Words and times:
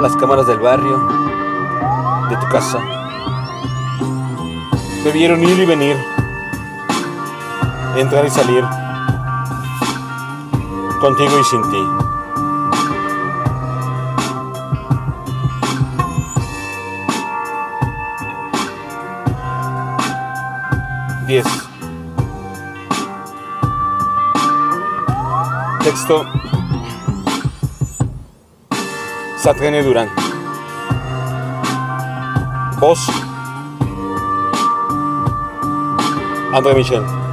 las 0.00 0.16
cámaras 0.16 0.46
del 0.46 0.60
barrio, 0.60 0.98
de 2.28 2.36
tu 2.36 2.48
casa. 2.48 2.78
Me 5.04 5.10
vieron 5.12 5.42
ir 5.42 5.58
y 5.58 5.66
venir, 5.66 5.96
entrar 7.96 8.24
y 8.24 8.30
salir, 8.30 8.64
contigo 11.00 11.38
y 11.40 11.44
sin 11.44 11.62
ti. 11.70 11.88
Diez. 21.26 21.46
Texto 25.82 26.24
Satrene 29.40 29.82
Durán. 29.84 30.10
Voz 32.80 32.98
André 36.52 36.74
Michel. 36.74 37.27